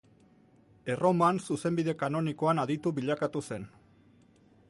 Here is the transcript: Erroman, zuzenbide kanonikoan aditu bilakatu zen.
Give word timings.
Erroman, 0.93 1.41
zuzenbide 1.49 1.95
kanonikoan 2.01 2.61
aditu 2.63 2.95
bilakatu 3.01 3.47
zen. 3.51 3.69